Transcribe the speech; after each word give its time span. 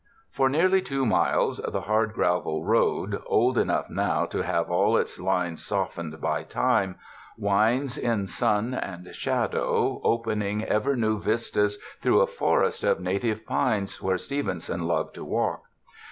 For 0.31 0.49
nearly 0.49 0.81
two 0.81 1.05
miles, 1.05 1.59
the 1.59 1.81
hard 1.81 2.13
gravel 2.13 2.65
road, 2.65 3.21
old 3.27 3.55
enough 3.59 3.87
now 3.87 4.25
to 4.25 4.41
have 4.41 4.71
all 4.71 4.97
its 4.97 5.19
lines 5.19 5.63
softened 5.63 6.19
by 6.19 6.41
time, 6.41 6.95
winds 7.37 7.99
in 7.99 8.25
sun 8.25 8.73
and 8.73 9.13
shadow, 9.13 10.01
opening 10.03 10.63
ever 10.63 10.95
new 10.95 11.19
vistas 11.21 11.77
through 12.01 12.21
a 12.21 12.25
forest 12.25 12.83
of 12.83 12.99
native 12.99 13.45
pines, 13.45 14.01
where 14.01 14.17
Stevenson 14.17 14.87
loved 14.87 15.13
to 15.13 15.23
walk. 15.23 15.65